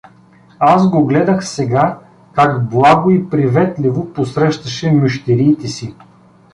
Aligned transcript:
Аз 0.59 0.89
го 0.89 1.05
гледах 1.05 1.47
сега 1.47 1.99
как 2.33 2.69
благо 2.69 3.11
и 3.11 3.29
приветливо 3.29 4.13
посрещаше 4.13 4.91
мющериите 4.91 5.67
си. 5.67 5.95